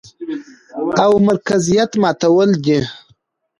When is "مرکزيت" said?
1.27-1.91